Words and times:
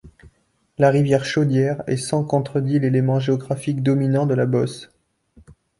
La 0.79 0.89
rivière 0.89 1.23
Chaudière 1.25 1.83
est 1.85 1.95
sans 1.95 2.23
contredit 2.23 2.79
l'élément 2.79 3.19
géographique 3.19 3.83
dominant 3.83 4.25
de 4.25 4.33
la 4.33 4.47
Beauce. 4.47 4.89